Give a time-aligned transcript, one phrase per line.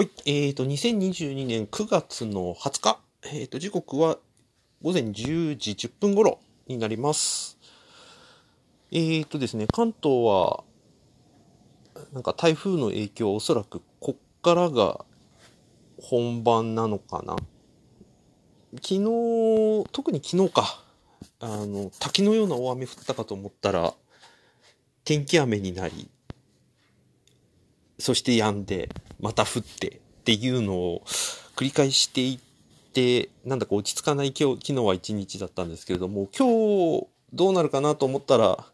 [0.00, 0.10] はい。
[0.26, 3.00] えーと、2022年9月の20日。
[3.24, 4.18] えーと、時刻は
[4.80, 6.38] 午前10時10分頃
[6.68, 7.58] になります。
[8.92, 10.62] えーとですね、関東は、
[12.12, 15.04] なんか台風の影響、おそらくこっからが
[16.00, 17.34] 本番なのかな。
[18.74, 20.80] 昨日、特に昨日か。
[21.40, 23.92] あの、滝のような大雨降ったかと思ったら、
[25.04, 26.08] 天気雨になり、
[27.98, 28.88] そして止んで、
[29.20, 31.02] また降ってっていうのを
[31.56, 36.46] 繰り返していって、なんだか落ち着かない今日、昨日は一日だったんですけれども、今
[37.00, 38.64] 日どうなるかなと思ったら、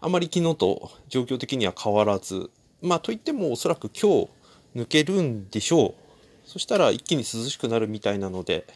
[0.00, 2.50] あまり昨日と状況的には変わらず、
[2.82, 4.28] まあといってもおそらく今日
[4.76, 5.94] 抜けるんでしょう。
[6.44, 8.66] そしたら一気に涼しくなるみたいなので、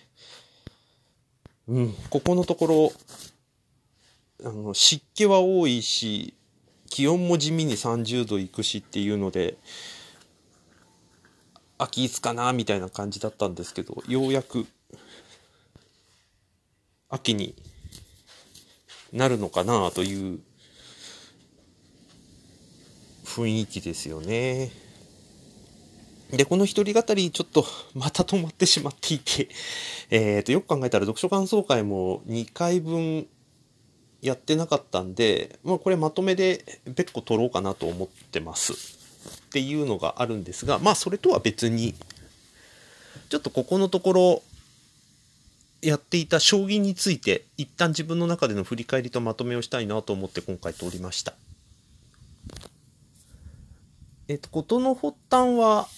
[1.69, 2.93] うん、ここのとこ
[4.43, 6.33] ろ、あの、湿気は多いし、
[6.89, 9.59] 気温も地味に30度いくしっていうので、
[11.79, 14.67] 秋いつかなみたいな感じだったんですけど、ようやく
[17.09, 17.55] 秋に
[19.13, 20.41] なるのかなという
[23.25, 24.71] 雰囲気ですよね。
[26.31, 29.49] で、この一人語り、ちょっと、また止まってしまっていて、
[30.11, 33.27] えっ、ー、と、よく考えたら読書感想会も2回分
[34.21, 38.98] やってなかったんで、まあ、これまとめで別個取ろうかなと思ってます。
[39.49, 41.95] っていうのがあるんですが、まあそれとは別に、
[43.31, 44.43] ちょっとここのところ、
[45.81, 51.35] やっていた将棋について、一旦自分の中での振り返りとまとめをしたいなと思って今回通りました。
[54.27, 55.89] えっと、ことの発端は、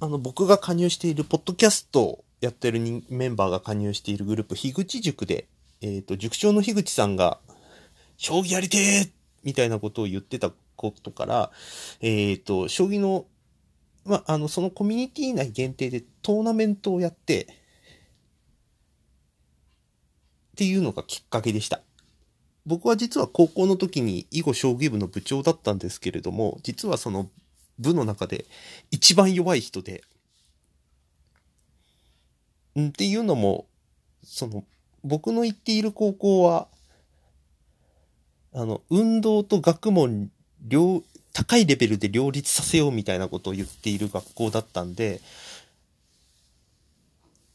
[0.00, 5.46] あの、僕が加入しているポッドキャストをやってるメンバーが加入しているグループ、樋口塾で、
[5.80, 7.38] えっと、塾長の樋口さんが、
[8.16, 9.10] 将棋やりてー
[9.44, 11.50] みたいなことを言ってたことから、
[12.00, 13.26] えっ、ー、と、将棋の、
[14.04, 17.46] まあ、あの、そのコミュニティ内限定でトーナメントをやって、っ
[20.56, 21.80] ていうのがきっかけでした。
[22.66, 27.28] 僕は実は高校の時に囲碁将棋部の部長だったんですけれども、実はその
[27.78, 28.46] 部の中で
[28.90, 30.02] 一番弱い人で、
[32.78, 33.66] んっていうのも、
[34.22, 34.64] その、
[35.02, 36.68] 僕の行っている高校は、
[38.54, 40.30] あの、運動と学問
[40.64, 41.02] 両、
[41.32, 45.20] 高いレベルで両立させようみたいなことを言っている学校だったんで、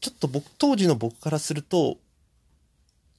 [0.00, 1.98] ちょっと僕、当時の僕からすると、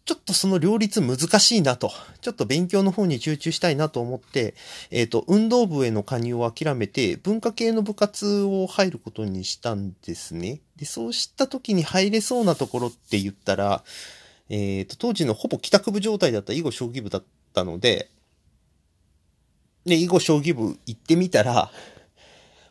[0.05, 1.91] ちょっとその両立難しいなと、
[2.21, 4.55] ちょっと勉強の方に集中したいなと思って、
[4.89, 10.59] えっ、ー、と、運動部への加入を諦めて、文化系の部活を入ることにしたんですね。
[10.75, 13.83] で、そうした時に入れそうなところって言ったら、
[14.49, 17.23] えっ、ー、と、当時のほぼ帰宅部状態だった囲碁将棋部だっ
[17.53, 18.09] たので、
[19.85, 21.71] で、囲碁将棋部行ってみたら、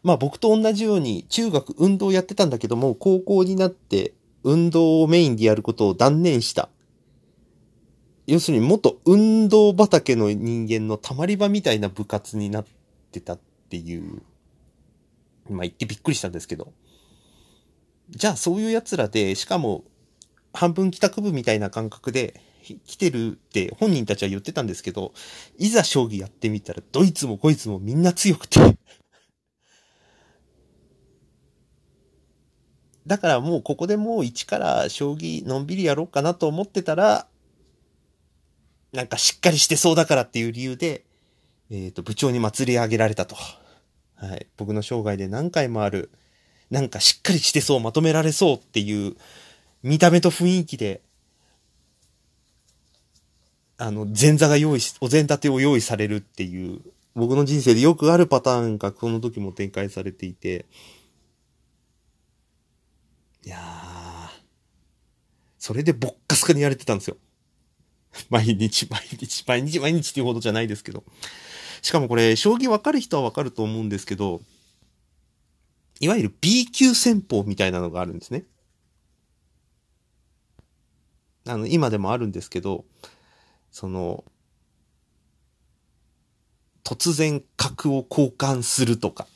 [0.03, 6.69] まあ僕と同じように中学運動やってたんだけども、高校になって運動をメインでやることを断念した。
[8.27, 12.65] 要するに元運動畑の人間のたまり場みたいな部活になっ
[13.11, 14.23] てたっていう、
[15.49, 16.73] まあ言ってびっくりしたんですけど。
[18.11, 19.85] じゃあそういう奴らで、しかも
[20.53, 25.13] 半分帰宅部みたいな感覚で、来てるって本人たちは言ってたんですけど、
[25.59, 28.61] いざ将棋やってみたら、ドイツもこいつもみんな強くて
[33.07, 37.27] だからもうここでもう一から将棋のんびりやろうかなと思ってたら、
[38.93, 41.05] なんかしっかりしてそうだからっていう理由で、
[41.71, 43.37] えっ、ー、と、部長に祭り上げられたと。
[44.17, 44.47] はい。
[44.57, 46.11] 僕の生涯で何回もある、
[46.71, 49.17] なんかしっかりしてそう、まとめられそうっていう
[49.83, 51.03] 見た目と雰囲気で、
[53.81, 56.81] あの、前座が用意し、お膳立てを用意されるっていう、
[57.15, 60.67] 僕の人生でよくあるパターンがこの時も展開されていて、
[63.47, 64.43] いやー、
[65.59, 67.17] それでぼっかすかにやれてたんですよ。
[68.29, 71.03] 毎日、毎日、毎日、毎日っていうほどじゃないですけど。
[71.81, 74.43] しかもこれ、将棋わかる人はわかると思うんですけど、
[76.01, 78.45] いわゆる B 級戦法みたいなのがあるんですね。
[81.47, 82.85] あの、今でもあるんですけど、
[83.71, 84.25] その、
[86.85, 89.27] 突然角を交換するとか、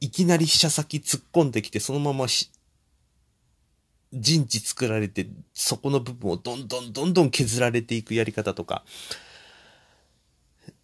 [0.00, 2.50] いきなり飛車先突っ込んできて、そのままし、
[4.12, 8.84] 陣地作られて、そこの部分をどんどんどんどん削られていくやり方とか、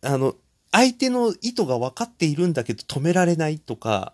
[0.03, 0.35] あの、
[0.71, 4.13] 相手の意図が分かっているんだけど止められないとか、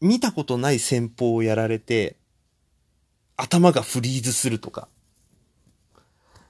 [0.00, 2.16] 見たことない戦法をやられて、
[3.36, 4.88] 頭がフリーズするとか、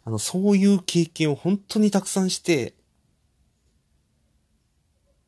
[0.08, 2.72] あの、そういう経験を本当にたくさんして、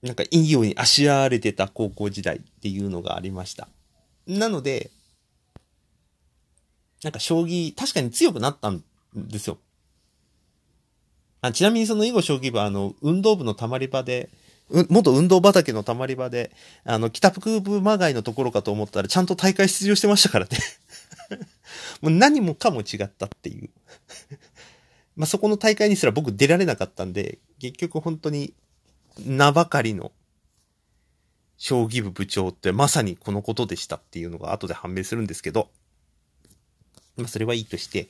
[0.00, 3.68] なんかいいようにあしらわれてた高校時代っていうのがありました。
[4.26, 4.90] なので、
[7.04, 8.82] なんか将棋、確かに強くなったん
[9.14, 9.58] ですよ。
[11.42, 14.30] あちなみにその囲碁将棋部は、あの、運動部のたまり場で、
[14.88, 16.52] 元運動畑のたまり場で、
[16.84, 20.58] あの、北福部まがいのところかと思ったら、ちゃんと大会出場してましたからね。
[22.00, 23.68] もう何もかも違ったっていう。
[25.16, 28.54] まあ、そこの大会にすら僕出られなかったんで、結局本当に
[29.24, 30.12] 名ばかりの
[31.56, 35.68] 将棋部部長ってまさにこのことでしたっていうのが後で判明するんですけど、
[37.16, 38.08] まあそれはいいとして。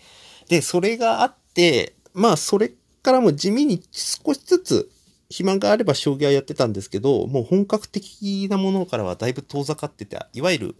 [0.48, 4.90] で、それがあって、まあそれからも地味に少しずつ
[5.30, 10.76] 暇があれば将棋はやってたんですけど、もう本格的なものからはだいぶ遠ざかってて、いわゆる、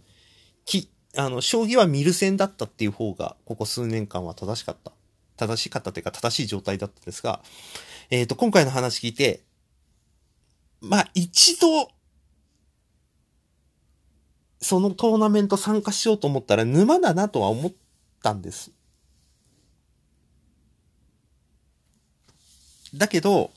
[0.65, 4.91] き、あの、将棋は見る線だったっていう方が、ここ数年間は正しかった。
[5.41, 7.41] 正しかったというか正しい状態だったんですが、
[8.11, 9.41] えっ、ー、と、今回の話聞いて、
[10.81, 11.89] まあ、一度、
[14.59, 17.71] そのトーナメント参加しようと思ったら沼だなとは思っ
[18.21, 18.71] たんです。
[22.93, 23.49] だけど、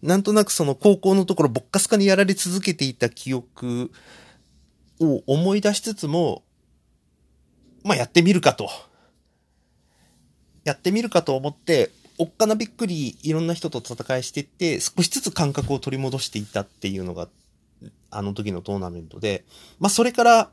[0.00, 3.90] なんとなくその高校のところぼっかすかにやられ続けていた記憶
[5.00, 6.45] を思い出しつつも、
[7.86, 8.68] まあやってみるかと。
[10.64, 17.28] やってみるかと思って、おっかなびっくりいろんな人と戦いしていって、少しずつ感覚を取り戻していたっていうのが、
[18.10, 19.44] あの時のトーナメントで、
[19.78, 20.50] まあそれから、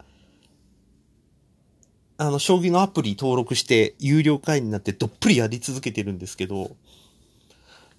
[2.18, 6.76] あの、将棋のアプリ登録して有料会員になってどっぷりやり続けてるんですけど、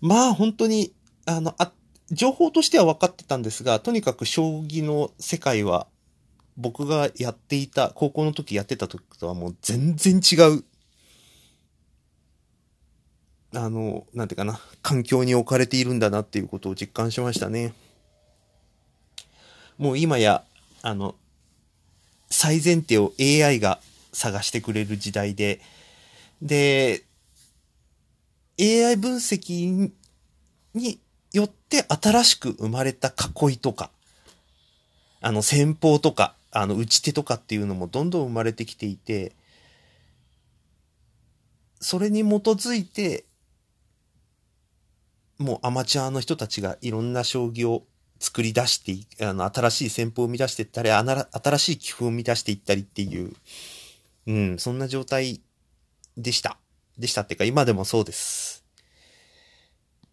[0.00, 0.92] まあ本当に、
[1.26, 1.72] あの、あ、
[2.12, 5.88] 情報としては分かってたんですが、とにかく将棋の世界は
[6.56, 10.64] 僕がやっていた、高校の時やってた時とはもう全然違う、
[13.54, 17.74] あの、なんていうかな、環境に置かれているんだなっていうことを実感しましたね。
[19.78, 20.44] もう今や、
[20.82, 21.16] あの、
[22.30, 23.80] 最前提を AI が
[24.12, 25.60] 探してくれる時代で、
[26.42, 27.04] で、
[28.60, 29.90] AI 分析
[30.74, 31.00] に
[31.32, 33.90] よって新しく生まれた囲いとか、
[35.20, 39.32] あの戦法とか、あの打ち手とかっていうのもどんどん生まれてきていて、
[41.80, 43.24] それに基づいて、
[45.36, 47.84] もうアマチュアの人たちがいろんな将棋を
[48.20, 53.32] 作り出して、あの、新しい戦法を生み出していったり、新しい棋風を生み出していったりっていう、
[54.28, 55.40] うん、そんな状態
[56.16, 56.56] でした。
[56.96, 58.64] でしたっていうか、今でもそうです。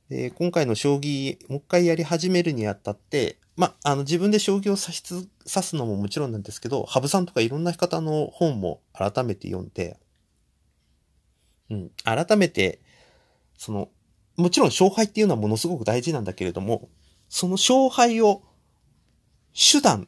[0.10, 5.30] で、今回の将棋、もう一回やり始めるにあたって、ま、あの、自分で将棋を指し指
[5.68, 10.00] すのももちろんなんですけど、羽生さんとかいろんな方の本も改めて読んで、
[11.70, 12.80] うん、改めて、
[13.58, 13.90] その、
[14.38, 16.90] もちろん勝敗っていうのはものすごく大事なんだけれども、
[17.30, 18.42] その勝敗を
[19.54, 20.08] 手段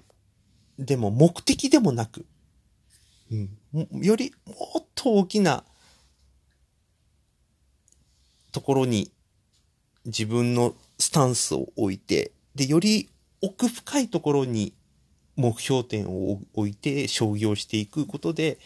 [0.79, 2.25] でも目的でもなく、
[3.31, 5.63] うん、よりもっと大きな
[8.51, 9.11] ところに
[10.05, 13.09] 自分のスタンスを置いて、で、より
[13.43, 14.73] 奥深いところに
[15.35, 18.57] 目標点を置いて将棋をしていくことで、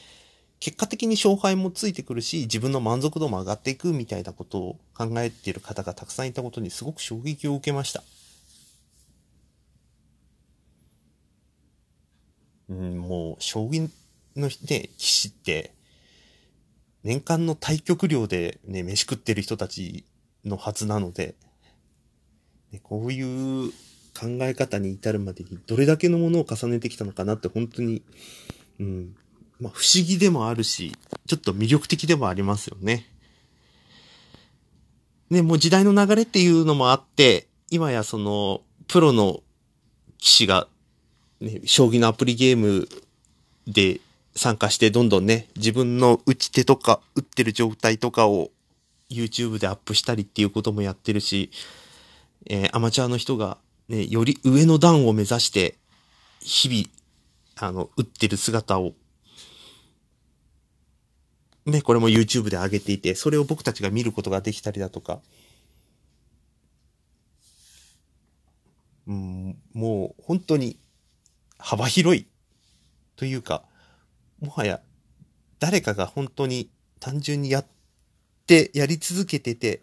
[0.60, 8.04] 結果的に勝敗もついてくるし、自分の満足度も上がっていくみたいなことを考えている方がたくさんいたことにすごく衝撃を受けました。
[12.70, 13.82] うん、もう、将棋
[14.36, 15.74] のね、棋士って、
[17.04, 20.06] 年間の対局量でね、飯食ってる人たち
[20.46, 21.36] のはずなので、
[22.72, 23.72] ね、こういう
[24.18, 28.02] 考え方に至るまでにどれだけのものを重ねてきたのかなって本当に、
[28.80, 29.16] うん、
[29.60, 30.94] まあ不思議でもあるし、
[31.28, 33.06] ちょっと魅力的でもありますよね。
[35.30, 39.44] ね、もう時代の流れっていうのもあって、今やその、プロの
[40.20, 40.68] 棋士が、
[41.42, 42.88] ね、将棋のアプリゲーム
[43.68, 44.00] で
[44.36, 48.52] 参加してどんどんね、自分の打ち手とか打ってる状態とかを
[49.10, 51.52] YouTube でアップしたりっていうこともやってるし、
[52.50, 53.58] えー、アマチュアの人が
[53.90, 55.78] ね、より上の段を目指して、
[56.42, 58.94] 日々、あの、打ってる姿を、
[61.66, 65.20] ね、これも YouTube で上げていて、それを僕たちが見ることができたりだとか、
[69.08, 70.78] うん、もう本当に
[71.58, 72.28] 幅広い
[73.16, 73.64] というか、
[74.42, 74.82] もはや
[75.60, 77.66] 誰かが本当に単純にやっ
[78.46, 79.82] てやり続けてて、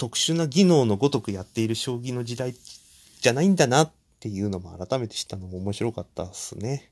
[0.00, 6.90] 特殊な技能のごとくやっている将棋の時代じゃないんだなっていうのも改めて知ったのも面白かったっすね。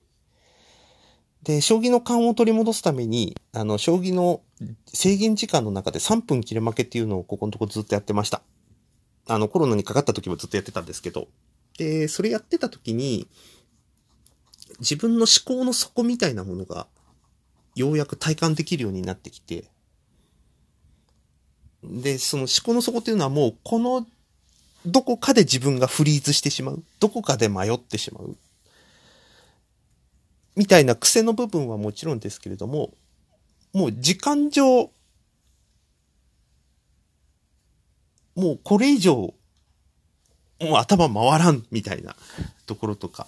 [1.42, 4.42] で、将棋の勘を取り戻すために、あの、将棋の
[4.92, 8.42] 制限時間の中で3分切れ負けっていうのをここのとこずっとやってました。
[9.26, 11.28] あの、コロナにかかった時もずっとやってたんですけど。
[11.78, 13.26] で、それやってた時に、
[14.80, 16.88] 自分の思考の底みたいなものが、
[17.74, 19.70] ようやく体感できるようになってきて、
[21.82, 24.06] で、その思考の底っていうのはもう、この、
[24.86, 26.82] どこかで自分がフリーズしてしまう。
[27.00, 28.36] どこかで迷ってしまう。
[30.56, 32.92] みたいな癖の部分はもちろんですけれども、
[33.72, 34.90] もう時間上、
[38.34, 39.34] もうこれ以上、
[40.60, 42.16] もう頭回らんみたいな
[42.66, 43.26] ところとか。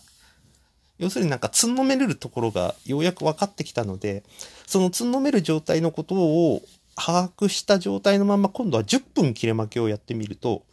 [0.98, 4.22] 要するになんかつんのめれるところがようやく分かってきたので、
[4.66, 6.62] そのつんのめる状態のことを
[7.00, 10.66] 把握した状態のまま今度は10分切れ負けをやってみると、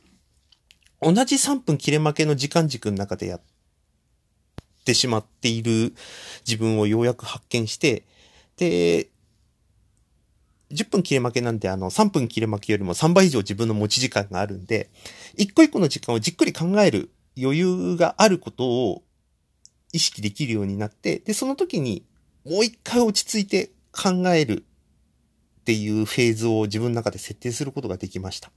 [1.01, 3.41] 同じ3分切れ負けの時間軸の中でやっ
[4.83, 5.93] てしまっている
[6.45, 8.03] 自分をようやく発見して、
[8.57, 9.09] で、
[10.71, 14.89] 10分切れ負けなんで、あの、3分切れ負けよりも3倍以上自分の持ち時間があるんで、
[15.37, 17.09] 一個一個の時間をじっくり考える
[17.41, 19.03] 余裕があることを
[19.93, 22.03] 意識できるようになって、で、その時に
[22.43, 24.65] もう一回落ち着いて考える
[25.67, 28.51] っていうフェーズを自分の中で設定することができました。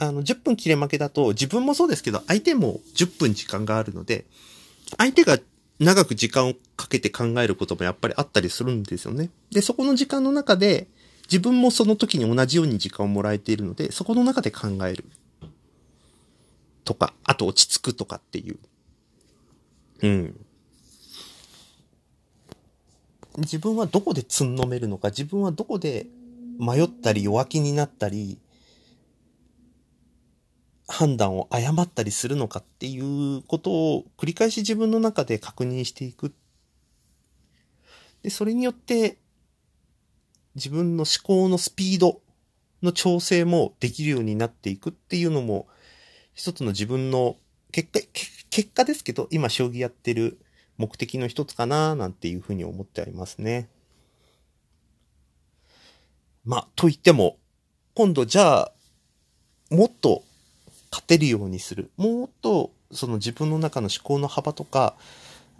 [0.00, 4.24] あの、10分切れ負けだと、自分もそうですけど、相手も10分時間があるので、
[4.96, 5.38] 相手が
[5.78, 9.30] 長く時間をかけて考えることもやっぱりあったりするんですよね。
[9.52, 10.88] で、そこの時間の中で、
[11.30, 15.04] 自分もその時に同じように時間をもらえているので、そこの中で考える。
[16.84, 18.58] とか、あと落ち着くとかっていう。
[20.02, 20.47] うん。
[23.36, 26.06] 自分はどこでつんのめるのか、自分はどこで
[26.58, 28.38] 迷ったり弱気になったり、
[30.88, 36.32] 判断を誤ったりするのかっていうことを繰り返し自分の中で確認していく。
[38.22, 39.18] で、それによって
[40.54, 42.20] 自分の思考のスピード
[42.82, 45.68] の調整もできるようになっていくっていうのも
[46.34, 47.36] 一つの自分の
[47.70, 48.00] 結果、
[48.48, 50.40] 結果ですけど、今将棋やってる
[50.78, 53.68] 目的の一つかななんていうふうに思ってありますね。
[56.44, 57.36] まあ、と言っても、
[57.94, 58.72] 今度じゃあ、
[59.70, 60.22] もっと
[60.90, 61.90] 勝てるようにする。
[61.96, 64.94] もっと、その自分の中の思考の幅とか、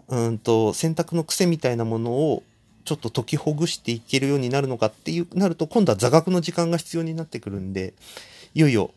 [0.07, 2.43] うんと、選択の癖みたいなものを、
[2.85, 7.93] ちょっと解きほぐしていけるようになるのかっていう、なると、今度は座学の時間が必要になってくるんで、
[8.55, 8.91] いよいよ、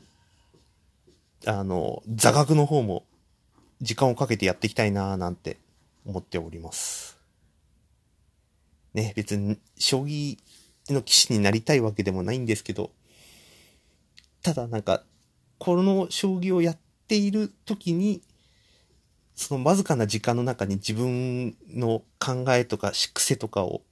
[1.47, 3.05] あの、座学の方も、
[3.83, 5.59] 時間をかけてやっていきたいなぁなんて
[6.05, 7.19] 思っております。
[8.95, 10.39] ね、別に、将棋
[10.91, 12.91] の棋士になりたいわけでもないんですけど、
[14.43, 15.05] ただなんか、
[15.59, 18.23] この将棋をやっている時に、
[19.35, 23.83] そのわずかな時間の中に自分の考えとか癖とかを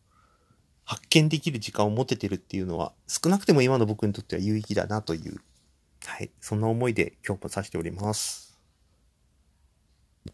[0.84, 5.40] 発見できる時間を持ててるっていうのは、少なくても今の僕にとっては有意義だなという、
[6.04, 8.49] はい、そんな思いで今日もさせております。